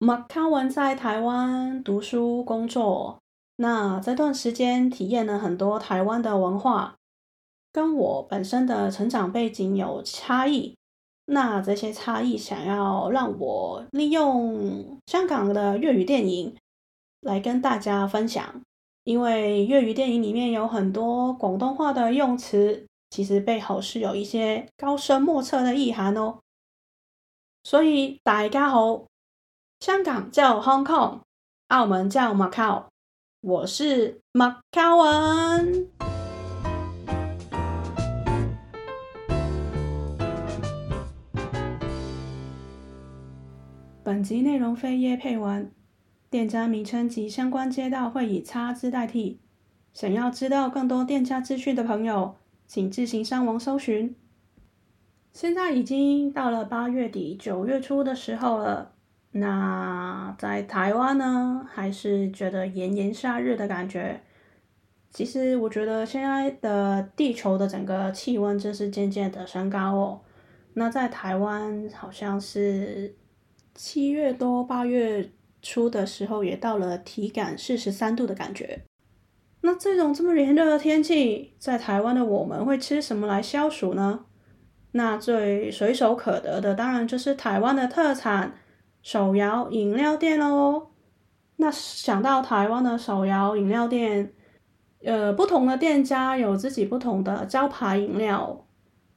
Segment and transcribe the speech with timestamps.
[0.00, 3.18] 马文在台湾读书工作，
[3.56, 6.94] 那这段时间体验了很多台湾的文化，
[7.72, 10.76] 跟我本身的成长背景有差异。
[11.24, 16.56] 那这些差异，想要让我利用香港的粤语电影
[17.20, 18.62] 来跟大家分享，
[19.02, 26.38] 因为粤语电影里面有很多广东话的用词，其实背后是有一些高深莫测的意涵哦。
[27.64, 29.04] 所以大家好，
[29.80, 31.20] 香港叫 Hong Kong，
[31.68, 32.86] 澳门叫 Macau，
[33.40, 35.88] 我是 Macau 文。
[44.02, 45.72] 本集内容非业配文，
[46.28, 49.38] 店家名称及相关街道会以叉字代替。
[49.94, 52.34] 想要知道更多店家资讯的朋友，
[52.66, 54.16] 请自行上网搜寻。
[55.32, 58.96] 现在已经到了八月底九月初的时候了，
[59.38, 64.20] 那在台湾呢，还是觉得炎炎夏日的感觉。
[65.10, 70.20] 其实我觉得现在的地球的整个气温就是渐渐的升高哦。
[70.74, 73.14] 那在台湾好像是。
[73.80, 75.30] 七月多八月
[75.62, 78.80] 初的时候，也到了体感四十三度的感觉。
[79.60, 84.24] 那这种这么炎热的天气，在台湾的我们会吃什么来消暑呢？
[84.90, 88.52] 那最随手可得的，当然就是台湾的特产
[89.02, 90.88] 手摇饮料店喽。
[91.56, 94.32] 那想到台湾的手摇饮料店，
[95.02, 98.66] 呃，不同的店家有自己不同的招牌饮料。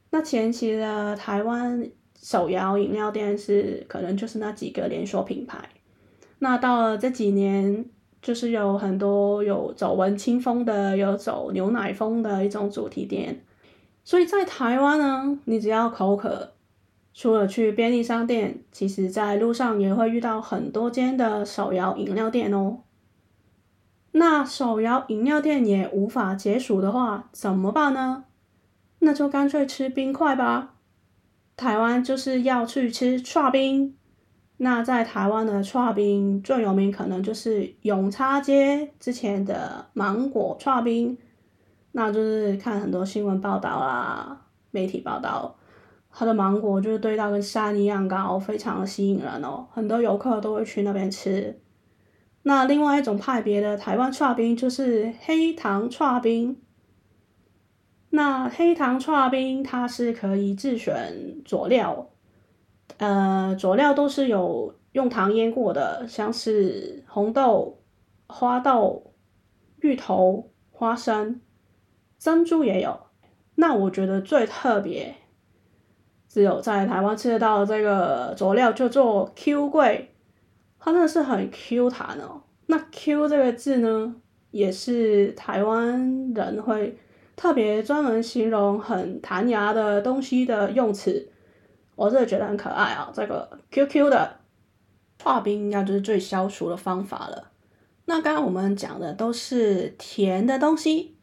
[0.09, 1.89] 那前期的台湾。
[2.23, 5.57] 手摇饮料店是可能就是那几个连锁品牌，
[6.37, 7.83] 那到了这几年，
[8.21, 13.43] 就是有很多有走文青风的，有走牛奶风的一种主题店。
[14.03, 16.53] 所以在台湾呢，你只要口渴，
[17.13, 22.79] 除了去便利商店，其实在路上也会遇到很多间的手摇饮料店哦。
[24.13, 28.25] 那手摇饮料店也无法解暑的话，怎么办呢？
[28.99, 30.75] 那就干脆吃冰块吧。
[31.57, 33.95] 台湾就是要去吃剉冰，
[34.57, 41.17] 那在台湾的剉冰最有名，可能就是永叉街之前的芒果剉冰，
[41.91, 44.41] 那就是看很多新闻报道啦，
[44.71, 45.55] 媒体报道，
[46.11, 51.59] 它的芒果就是堆到跟山一样高，非常的吸引人哦，很多游客都会去那边吃。
[52.43, 56.61] 那另外一种派别的台湾剉冰就是黑糖剉冰。
[58.09, 62.09] 那黑糖剉冰它是可以自选佐料，
[62.97, 67.79] 呃，佐料都是有用糖腌过的，像是红豆、
[68.27, 69.13] 花豆、
[69.79, 71.39] 芋头、花生、
[72.19, 72.99] 珍珠也有。
[73.55, 75.15] 那我觉得最特别，
[76.31, 80.13] 只有在台湾吃得到这个佐料叫做 Q 桂，
[80.79, 82.41] 它真的是很 Q 弹哦。
[82.67, 84.15] 那 Q 这个字呢，
[84.51, 86.97] 也是台湾人会。
[87.33, 91.27] 特别专门形容很弹牙的东西的用词，
[91.95, 93.09] 我真的觉得很可爱啊！
[93.11, 94.35] 这个 QQ 的
[95.17, 97.49] 剉冰应该就是最消暑的方法了。
[98.05, 101.15] 那刚刚我们讲的都是甜的东西，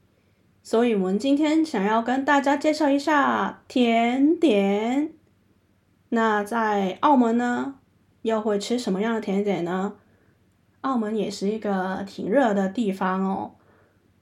[0.68, 5.14] 所以我们今天想要跟大家介绍一下甜点。
[6.10, 7.76] 那在澳门呢，
[8.20, 9.94] 又会吃什么样的甜点呢？
[10.82, 13.52] 澳门也是一个挺热的地方哦。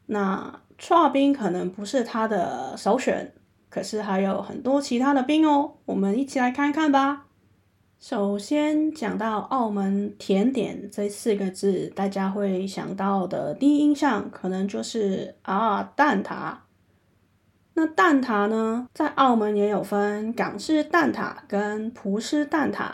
[0.06, 3.32] 那剉冰可能不是它的首选，
[3.68, 7.25] 可是还有很多其他的冰哦，我们一起来看看吧。
[8.08, 16.54] 首先讲到澳门甜点这四个字，大家会想到的第一印象可能就是啊蛋挞。
[17.74, 22.88] 那蛋挞呢，在澳门也有分港式蛋挞跟葡式蛋挞。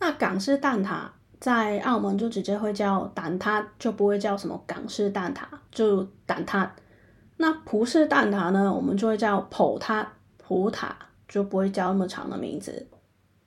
[0.00, 1.04] 那港式蛋挞
[1.40, 6.68] 在澳门就直接会叫蛋挞，就不会叫什么港式蛋挞，就蛋挞。
[7.38, 10.04] 那葡式蛋挞呢，我们就会叫葡挞，
[10.36, 10.90] 葡挞
[11.26, 12.86] 就不会叫那么长的名字。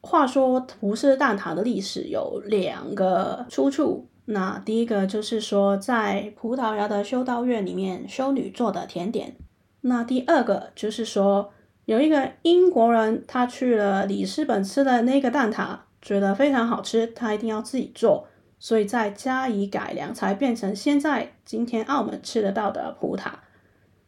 [0.01, 9.35] 话说葡式蛋挞的历史有两个出处，那第一个就是说在葡萄牙的修道院里面修女做的甜点，
[9.81, 11.51] 那第二个就是说
[11.85, 23.31] 有一个英国人他去了里斯本吃的那个蛋挞，觉得非常好吃，他一定要自己做，所以再加以改良，才变成现在今天澳门吃得到的葡挞。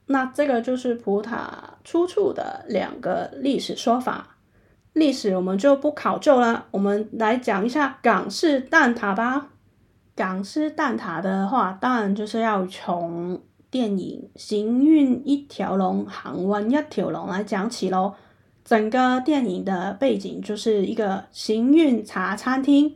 [0.06, 1.48] 那这个就是葡挞
[1.84, 4.31] 出处的两个历史说法，
[4.94, 9.48] 历史我们就不考究了，我们来讲一下港式蛋挞吧。
[10.16, 18.14] 港式蛋挞的话，当然就是要从电影《行运一条龙》《行运一条龙》来讲起喽。
[18.64, 22.96] 整个电影的背景就是一个行运茶餐厅，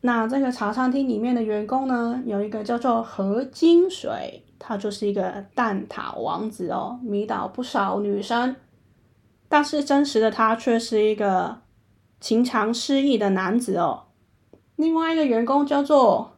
[0.00, 8.56] 那这个茶餐厅里面的员工呢，有一个叫做何金水，他就是一个蛋挞王子哦，迷倒不少女生。
[9.48, 11.62] 但是真实的他却是一个
[12.20, 14.04] 情场失意的男子哦。
[14.76, 16.36] 另外一个员工叫做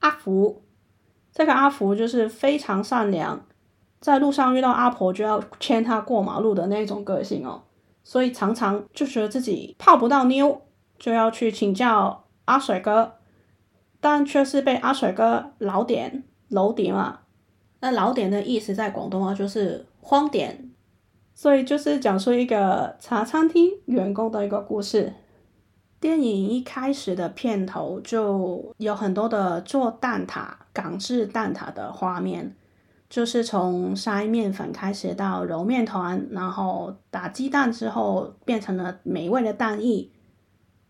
[0.00, 0.62] 阿福，
[1.32, 3.46] 这个阿福就是非常善良，
[4.00, 7.62] 在路上遇到阿婆就要牵她过马路的那种个性哦，
[8.02, 10.62] 所以常常就觉得自己泡不到妞，
[10.98, 12.18] 就要去请教。
[12.46, 13.18] 阿水哥，
[14.00, 17.20] 但却是被阿水哥老点楼点嘛。
[17.78, 20.71] 那老点的意思在广东话就是荒点，
[21.42, 25.12] 所以就是讲述一个茶餐厅员工的一个故事。
[25.98, 32.54] 电影一开始的片头就有很多的做蛋挞、港式蛋挞的画面，
[33.10, 40.12] 就是从筛面粉开始到揉面团，然后打鸡蛋之后变成了美味的蛋液。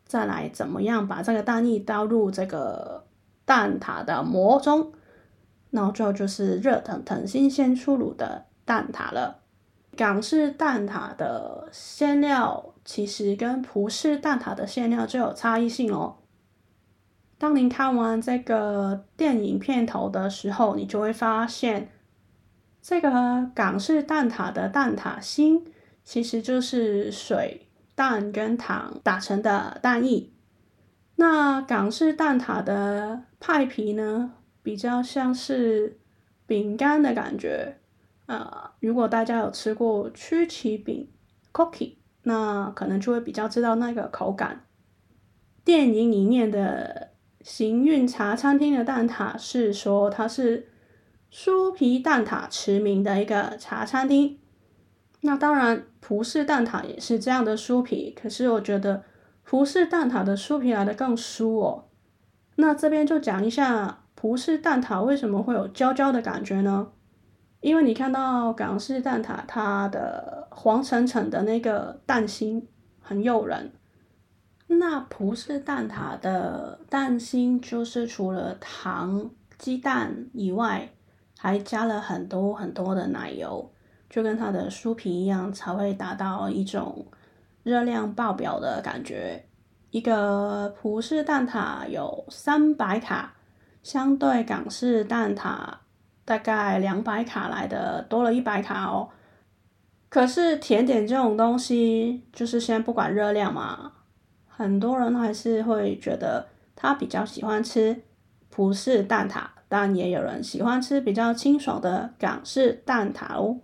[0.05, 3.07] 再来怎么样把这个蛋液倒入这个
[3.47, 4.93] 蛋挞的模中，
[5.71, 9.39] 然后最后就是热腾腾、新鲜出炉的蛋挞了。
[9.97, 16.17] 港式蛋挞的馅料其实跟葡式蛋挞的馅料就有差异性哦。
[17.39, 21.91] 当您看完这个电影片头的时候，你就会发现，
[22.81, 25.73] 这个港式蛋挞的蛋挞心
[26.05, 27.69] 其实就是水。
[27.95, 30.31] 蛋跟糖打成的蛋液，
[31.17, 35.99] 那港式蛋挞的派皮呢，比较像是
[36.47, 37.77] 饼干的感觉。
[38.33, 41.07] 呃，如果大家有吃过曲奇饼
[41.53, 44.65] （cookie），那可能就会比较知道那个口感。
[45.63, 47.11] 电影里面的
[47.43, 50.71] 行运茶餐厅的蛋挞是说它是
[51.31, 54.39] 酥皮蛋挞驰名的一个茶餐厅。
[55.21, 59.05] 那当然，葡式蛋挞也是这样的酥皮，可是我觉得
[59.45, 61.85] 葡式蛋挞的酥皮来得更酥哦。
[62.57, 66.93] 那这边就讲一下葡式蛋挞为什么会有焦焦的感觉呢？
[67.63, 72.69] 因为你看到港式蛋挞，它的黄澄澄的那个蛋心
[73.01, 73.73] 很诱人，
[74.67, 80.93] 那葡式蛋挞的蛋心就是除了糖、鸡蛋以外，
[81.39, 83.73] 还加了很多很多的奶油。
[84.11, 87.07] 就跟它的酥皮一样，才会达到一种
[87.63, 89.47] 热量爆表的感觉。
[89.91, 93.35] 一个葡式蛋挞有三百卡，
[93.83, 95.77] 相对港式蛋挞
[96.33, 99.11] 大概两百卡来的多了一百卡哦。
[100.09, 103.93] 可是甜点这种东西，就是先不管热量嘛，
[104.47, 108.03] 很多人还是会觉得他比较喜欢吃
[108.49, 113.61] 葡式蛋挞，但也有人喜欢吃比较清爽的港式蛋挞哦。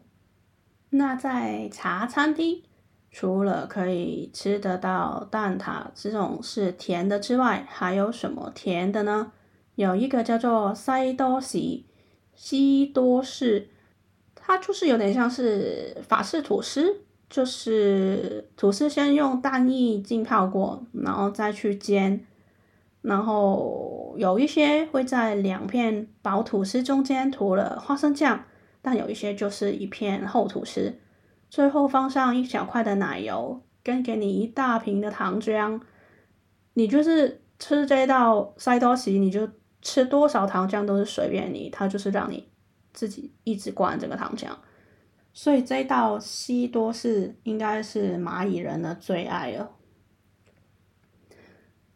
[0.90, 2.62] 那在茶餐厅，
[3.10, 9.32] 除了可以吃得到蛋挞这种是甜的之外，还有什么甜的呢？
[9.74, 11.58] 有一个叫做西多士，
[12.38, 13.66] 西多士，
[14.36, 22.24] 它就是有点像是法式吐司，就是吐司先用蛋液浸泡过，然后再去煎，
[23.02, 28.44] 然后有一些会在两片薄吐司中间涂了花生酱。
[28.80, 30.94] 但有一些就是一片厚吐司，
[31.50, 35.80] 最后放上一小块的奶油，跟给你一大瓶的糖浆。
[36.74, 39.50] 你就是吃这道塞多西，你就
[39.82, 42.48] 吃多少糖浆都是随便你，它就是让你
[42.92, 44.48] 自己一直灌这个糖浆。
[45.32, 49.70] 所以这道西多士应该是蚂蚁人的最爱了。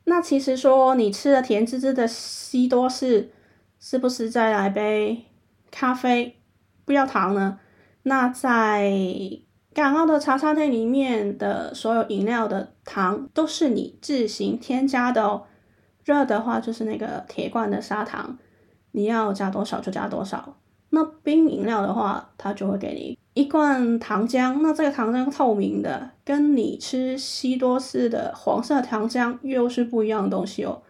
[0.05, 3.31] 那其实说你吃了甜滋滋的西多士，
[3.81, 5.27] 是不是再来杯
[5.71, 6.41] 咖啡？
[6.85, 7.59] 不要糖呢？
[8.03, 8.93] 那在
[9.73, 15.47] 港澳的茶餐厅里面的所有饮料的糖都是你自行添加的哦。
[16.05, 18.39] 热的话就是那个铁罐的砂糖，
[18.93, 20.57] 你要加多少就加多少。
[20.91, 24.61] 那冰饮料的话，它就会给你一罐糖浆。
[24.61, 30.83] 那这个糖浆透明的，跟你吃西多士的黄色糖浆又是不一样的东西哦。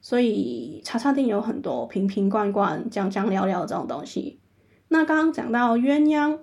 [0.00, 4.40] 所以茶餐厅有很多瓶瓶罐罐、酱酱料料这种东西。
[4.88, 6.38] 那刚刚讲到鸳鸯，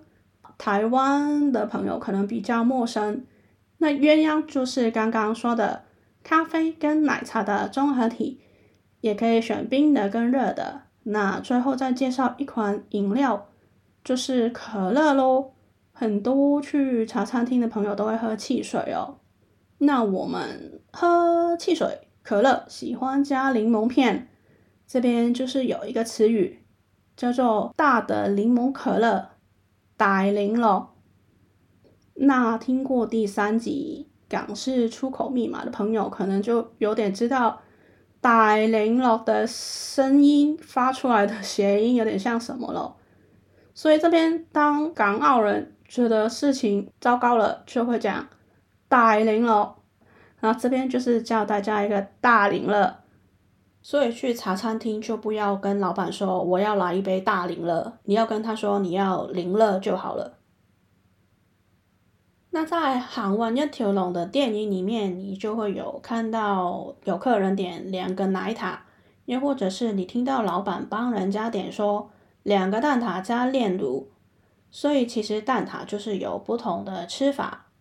[0.58, 3.26] 台湾的朋友可能比较陌生。
[3.80, 5.84] 那鸳鸯就是刚刚说的
[6.24, 8.40] 咖啡跟奶茶的综合体，
[9.02, 10.84] 也可以选冰的跟热的。
[11.04, 13.50] 那最后再介绍一款饮料，
[14.04, 15.52] 就是可乐喽。
[15.92, 19.20] 很多去茶餐厅的朋友都会喝汽水哦。
[19.78, 24.30] 那我们喝汽水，可乐喜欢加柠檬片，
[24.88, 26.62] 这边就是有一个词语。
[27.16, 29.30] 叫做大的柠檬可乐，
[29.96, 30.96] 大柠咯。
[32.16, 37.62] 那听过第三集港式出口密码的朋友，可能就有点知道
[38.20, 42.96] 大零落的声音发出来的谐音有点像什么了？
[43.76, 48.28] 所以这边当港澳人觉得事情糟糕了，就会讲
[48.90, 49.84] 大零落。
[50.40, 53.02] 然后这边就是叫大家一个大零了。
[53.84, 60.40] 所以去茶餐厅就不要跟老板说我要来一杯大零了，你要跟他说你要零了就好了。
[62.56, 68.86] 那在行运一条龙的电影里面，你就会有看到有客人点两个奶塔，
[69.26, 72.12] 又或者是你听到老板帮人家点说
[72.44, 74.12] 两个蛋挞加炼乳，
[74.70, 77.72] 所以其实蛋挞就是有不同的吃法。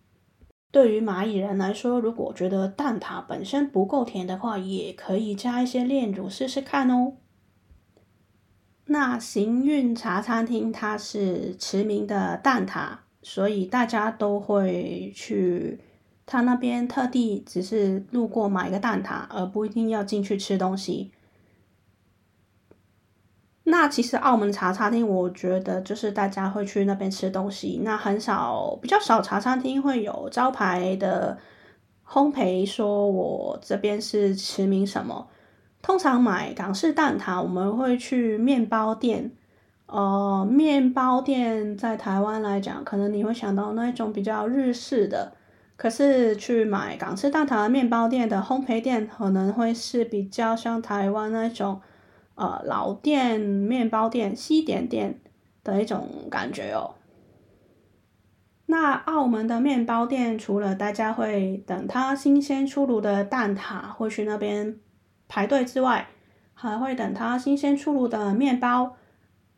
[0.71, 7.19] 对于蚂蚁人来说，如果觉得蛋挞本身不够甜的话，也可以加一些炼乳试试看哦。
[8.87, 13.01] 那行运茶餐厅它是驰名的蛋挞。
[13.23, 15.79] 所以大家都会去
[16.27, 21.13] 他那边，特地只是路过买个蛋挞，而不一定要进去吃东西。
[23.65, 31.39] 那其实澳门茶餐厅，我觉得就是大家会去那边吃东西，那很少，比较少茶餐厅会有招牌的
[32.05, 35.29] 烘焙，说我这边是驰名什么。
[35.81, 39.31] 通常买港式蛋挞，我们会去面包店。
[39.87, 45.37] 呃，面包店在台湾来讲，可能你会想到那种比较日式的，
[45.77, 51.83] 可是去买港式蛋挞面包店的烘焙店，可能会是比较像台湾那种
[52.37, 55.21] 呃老店面包店、西点店
[55.63, 56.95] 的一种感觉哦。
[58.65, 64.79] 那澳门的面包店，除了大家会等它新鲜出炉的蛋挞会去那边
[65.29, 66.09] 排队之外，
[66.55, 68.97] 还会等它新鲜出炉的面包。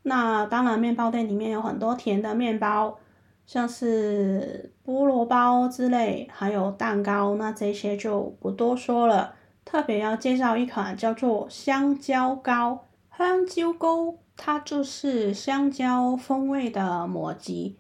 [0.07, 2.99] 那当然，面包店里面有很多甜的面包，
[3.47, 9.35] 像是菠萝包之类，还有蛋糕，那这些就不多说了。
[9.65, 12.85] 特别要介绍一款叫做香蕉糕，
[13.17, 17.79] 香蕉糕，它就是香蕉风味的抹吉。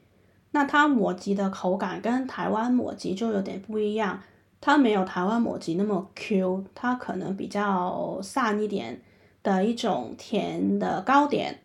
[0.52, 4.18] 那它抹吉的口感跟台湾抹吉就有点不一样，
[4.62, 9.02] 它没有台湾抹吉那么 Q，它可能比较散一点
[9.42, 11.58] 的一种甜的糕点。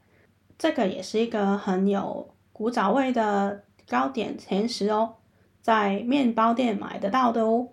[0.60, 5.14] 这个也是一个很有古早味的糕点甜食哦，
[5.62, 7.70] 在面包店买得到的哦。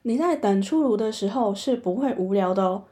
[0.00, 2.84] 你在等出炉的时候是不会无聊的哦，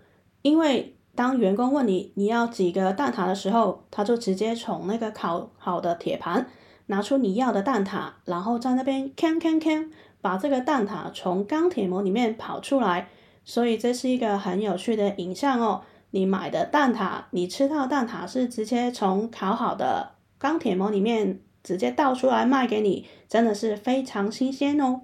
[0.42, 6.46] 因为当员工问你你要几个蛋挞的时候，他就直接从那个烤好的铁盘
[6.86, 9.88] 拿出你要的蛋挞，然后在那边锵锵锵，
[10.20, 13.08] 把这个蛋挞从钢铁模里面跑出来，
[13.44, 15.80] 所以这是一个很有趣的影像哦。
[16.10, 25.02] 你买的蛋挞，你吃到蛋挞是直接从烤好的钢铁模里面直接倒出来卖给你，真的是非常新鲜哦。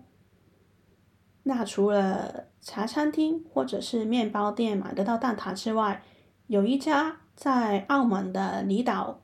[1.45, 6.03] 那除了茶餐厅或者是面包店买得到蛋挞之外，
[6.49, 9.21] 有一家在澳门的离岛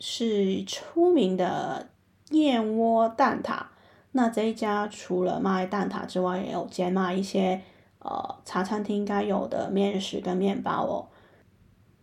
[0.00, 1.90] 是出名的
[2.30, 3.66] 燕窝蛋挞。
[4.12, 7.60] 那这一家除了卖蛋挞之外，也有兼卖一些
[7.98, 11.08] 呃茶餐厅该有的面食跟面包哦。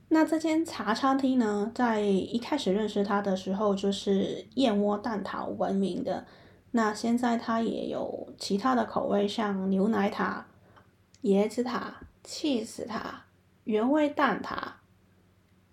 [0.09, 6.25] 那这间茶餐厅呢，在一开始认识它的时候，就是燕窝蛋挞闻名的。
[6.71, 10.45] 那现在它也有其他的口味，像牛奶塔、
[11.23, 13.23] 椰子塔、cheese 塔、
[13.63, 14.55] 原味蛋挞，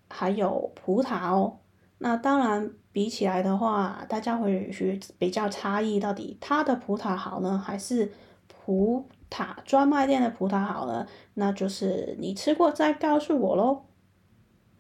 [0.09, 1.59] 还有葡挞哦。
[1.99, 8.11] 那当然比起来的话，大家会去比较差异，到底它的葡挞好呢，还是
[8.49, 11.07] 葡挞专卖店的葡挞好呢？
[11.35, 13.83] 那就是你吃过再告诉我喽。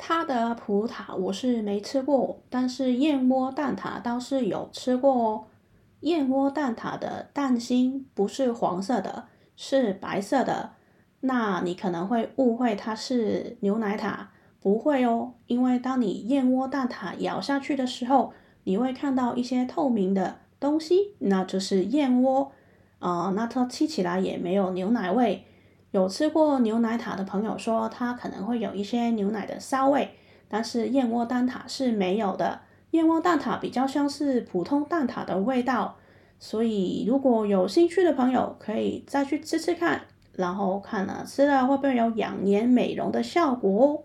[0.04, 5.44] 它的葡挞我是没吃过，但是燕窝蛋挞倒是有吃过哦。
[6.00, 10.72] 燕窝蛋挞的蛋心不是黄色的，是白色的。
[11.20, 15.34] 那你可能会误会它是牛奶塔，不会哦。
[15.46, 18.32] 因为当你燕窝蛋挞咬下去的时候，
[18.64, 22.50] 你会看到一些透明的东西，那就是燕窝
[22.98, 25.46] 啊、那它吃起来也没有牛奶味。
[25.92, 30.10] 有吃过牛奶塔的朋友说，它可能会有一些牛奶的骚味，
[30.48, 32.60] 但是燕窝蛋挞是没有的。
[32.90, 35.96] 燕窝蛋挞比较像是普通蛋挞的味道，
[36.38, 44.02] 所以如果有兴趣的朋友可以再去吃吃看，然后看了吃了会不会有养颜美容的效果哦。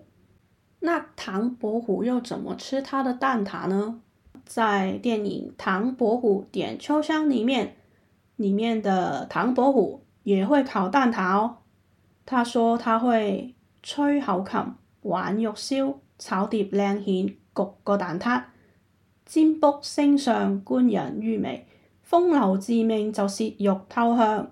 [0.80, 4.02] 那唐伯虎又怎么吃他的蛋挞呢？
[4.46, 7.76] 在电影《唐伯虎点秋香》里面，
[8.36, 11.57] 里面的唐伯虎也会烤蛋挞哦。
[12.28, 14.62] 他说他会吹口琴、
[15.04, 18.44] 玩玉箫、炒碟靓蚬、焗个蛋挞、
[19.26, 21.66] 占卜星相、官人于微、
[22.04, 24.52] 风流致命就亵玉偷香。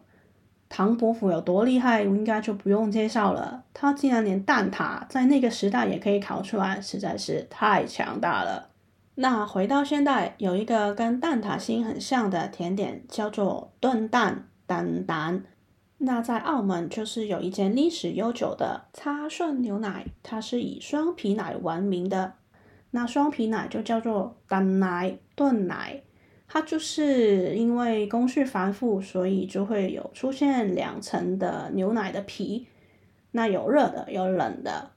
[0.69, 3.65] 唐伯虎有多厉害，我应该就不用介绍了。
[3.73, 8.69] 他竟然连蛋挞在那个时代也可以烤出来，实在是太强大了。
[9.15, 15.43] 那回到现代，有一个跟蛋挞心很像的甜点，叫做炖蛋丹丹。
[15.97, 22.33] 那在澳门就是有一间历史悠久的叉顺牛奶，它是以双皮奶闻名的。
[22.91, 26.01] 那双皮奶就叫做蛋奶炖奶。
[26.47, 32.67] 它就是因为工序繁复，所以就会有出现两层的牛奶的皮。
[33.31, 34.91] 那有热的，有冷的。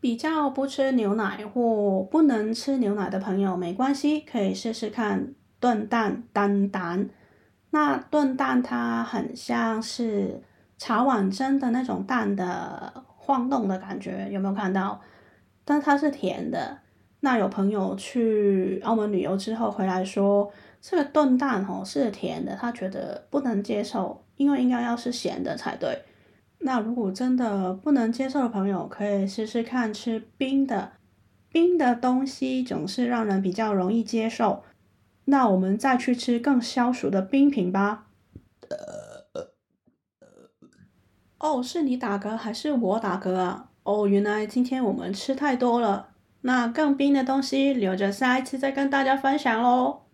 [0.00, 7.10] 比较不吃牛奶或不能吃牛奶的朋友没关系，可以试试看炖蛋丹丹。
[7.70, 10.42] 那炖蛋它很像是
[10.78, 15.00] 茶碗蒸的那种蛋的晃动的感觉，有没有看到？
[15.64, 16.78] 但它是甜的。
[17.20, 20.48] 那有朋友去澳门旅游之后回来说，
[20.80, 26.04] 这个炖蛋哦是甜的，他觉得不能接受，因为应该要是咸的才对。
[26.60, 30.92] 那如果真的不能接受的朋友，可以试试看吃冰的，
[31.50, 34.62] 冰的东西总是让人比较容易接受。
[35.30, 38.06] 那我们再去吃更消暑的冰品吧。
[41.38, 43.70] 哦，是你打嗝还是我打嗝啊？
[43.82, 46.08] 哦，原来今天我们吃太多了。
[46.40, 50.07] 那更冰的东西留着下一次再跟大家分享喽。